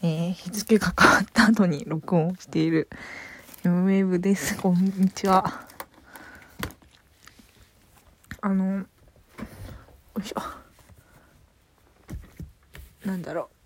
[0.00, 2.88] えー、日付が変わった後に録音している
[3.64, 4.56] M ウェーブです。
[4.56, 5.66] こんにちは。
[8.40, 8.86] あの、よ
[10.20, 10.40] いしょ。
[13.04, 13.58] なんだろう。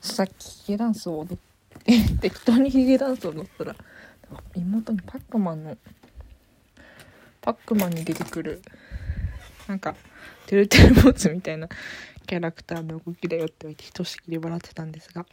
[0.00, 1.38] さっきヒゲダンスを踊っ
[1.84, 3.76] て、適当にヒゲダンスを踊ったら、
[4.56, 5.78] 妹にパックマンの、
[7.40, 8.60] パックマンに出てくる
[9.68, 9.96] なんか
[10.46, 11.68] 「てるてる坊主」みたいな
[12.26, 15.26] キャラクターの動きだよって言われてひとしきり笑ってたんですが。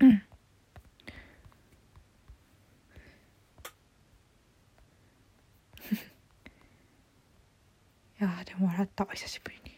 [0.00, 0.10] うん。
[0.12, 0.22] い
[8.18, 9.04] やでも笑った。
[9.04, 9.72] わ久しぶりに。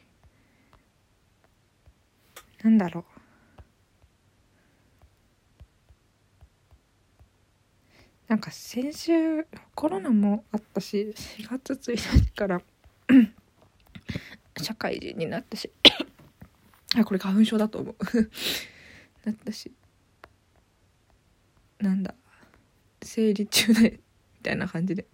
[2.62, 3.04] なんだろう。
[8.28, 12.62] なんか先週コロナもあったし4月1日から
[14.62, 15.70] 社会人になったし。
[16.96, 17.96] あこれ花粉症だと思う。
[19.24, 19.72] なったし。
[21.78, 22.14] なんだ。
[23.02, 24.00] 生理中で
[24.38, 25.06] みたいな感じで。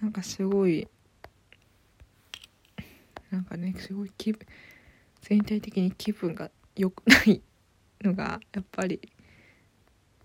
[0.00, 0.88] なんかすごい。
[3.30, 4.46] なんかねすごい気分。
[5.22, 7.42] 全体的に気分が良くない
[8.02, 9.00] のがやっぱり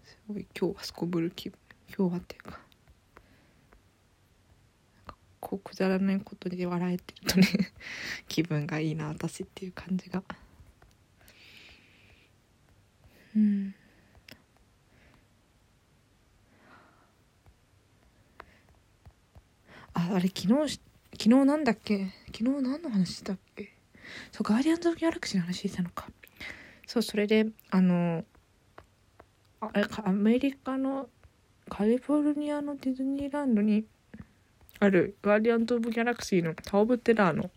[0.03, 1.58] すごい今日はすこぶる気分。
[1.95, 2.66] 今日はっていうか。
[5.48, 7.72] こうくだらないことで笑えてるとね
[8.28, 10.22] 気分がいいな私っていう感じが。
[13.34, 13.73] うん。
[19.94, 20.80] ああれ昨日
[21.14, 22.08] 昨日なんだっけ？
[22.36, 23.73] 昨日何の話したっけ？
[24.34, 26.09] そうガーディアンズ・オブ・ギャラクシーの話したのか。
[26.86, 28.25] そうそれであの
[29.62, 29.72] あ
[30.03, 31.09] アメリカの
[31.70, 33.86] カリフォルニアのディズニーランドに
[34.80, 37.50] あるガーディアンズ・オブ・ギャラクシーのタワー・オブ・テラーの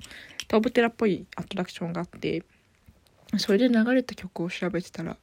[0.49, 2.43] タワー・オブ・テラーっぽいアトラクションがあって
[3.37, 5.17] それで流れた曲を調べてたら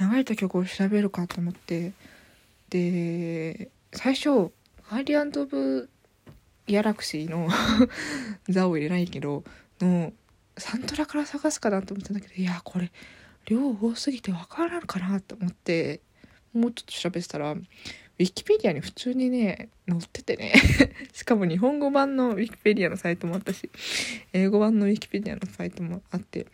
[0.00, 1.92] 流れた曲を調べるかと思って
[2.70, 4.52] で最初
[4.90, 5.88] ガーディアンズ・オブ・
[6.66, 7.48] ギャラクシーの
[8.48, 9.44] 座を入れないけど
[9.80, 10.12] の
[10.58, 12.90] サントラから探すかなと思ったんだけどいやこれ
[13.46, 16.00] 量多すぎて分からんかなと思って
[16.52, 17.54] もうちょっと調べてたら
[18.18, 20.54] ウィキペディアに普通にね、載っててね
[21.12, 23.70] しかも日本語版のウィキペディアのサイトもあったし、
[24.32, 26.46] 英語版のウィキペディアのサイトもあって、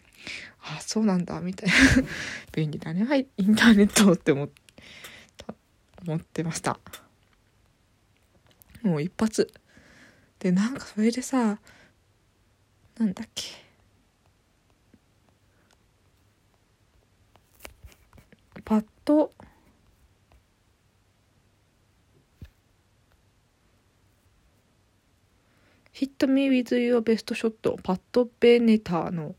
[0.61, 1.75] あ、そうなんだ、みたいな
[2.53, 4.51] 便利だね、はい、インターネットって思っ
[6.05, 6.81] 思ってました。
[8.83, 9.53] もう一発。
[10.41, 11.61] で、なんかそれでさ、
[12.99, 13.45] なんだっけ。
[18.65, 19.33] パッと
[26.03, 29.37] ヒットミー・ウィズ・ユー・ベスト・ショットパッド・ベネターの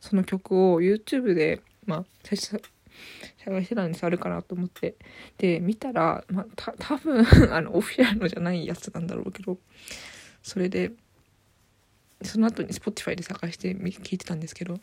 [0.00, 2.60] その曲を YouTube でまあ最初
[3.44, 4.96] 探してたんですあるかなと思って
[5.38, 9.56] で見たらまあた多分 あのオフィシャルのじゃないやつなんだろうけど
[10.42, 10.90] それで
[12.20, 14.80] その後に Spotify で探して聞いてたんですけど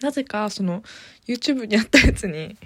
[0.00, 0.82] なぜかその
[1.26, 2.56] YouTube にあったやつに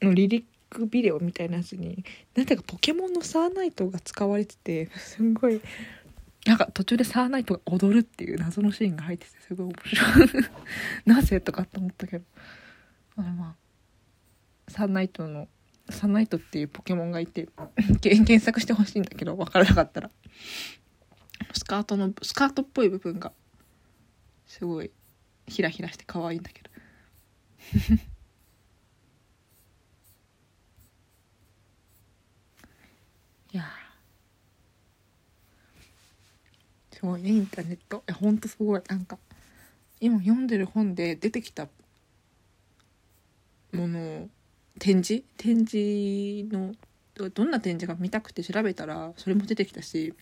[0.00, 5.60] のリリックビデオみたいなやつになぜかポケモンのサーナイトが使われててすんごい
[6.46, 10.44] なんか途中でサーナイトが踊るっていう謎のシーンが入っててすごい面白い。
[11.06, 11.40] なぜ？
[11.40, 12.24] とかって思ったけど。
[13.16, 15.46] あまあサーナイトの
[15.88, 17.48] サーナイトっていうポケモンがいて
[18.00, 20.10] 検索してほしいんだけど分からなかったら。
[21.52, 23.32] スカートのスカートっぽい部分が
[24.46, 24.90] すごい
[25.46, 26.70] ヒラヒラして可愛いんだけど
[33.52, 33.64] いや
[37.02, 38.04] すごいねインターネット。
[38.06, 38.82] いやほんとすごい。
[38.88, 39.18] なんか
[39.98, 41.66] 今読んでる本で出てきた
[43.72, 44.28] もの
[44.78, 45.24] 展示？
[45.36, 46.76] 展示の
[47.30, 50.14] どんな展示が見たくて調べたらそれも出てきたし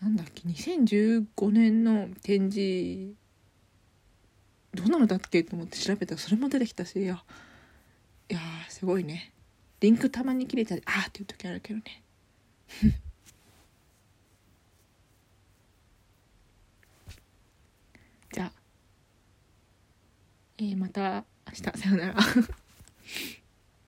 [0.00, 3.14] なんだっけ？2015年の展示
[4.72, 5.44] どんなのだっけ？
[5.44, 7.22] と思って調べたらそれも出てきたしいや
[8.30, 8.40] いや
[8.70, 9.34] すごいね。
[9.80, 12.02] リンクたまに切れたりあーっていう時あるけどね
[18.32, 18.52] じゃあ、
[20.58, 21.78] えー、また明日。
[21.78, 22.14] さようなら。